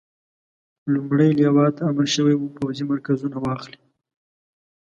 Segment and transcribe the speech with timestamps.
[0.93, 3.79] لومړۍ لواء ته امر شوی وو پوځي مرکزونه واخلي.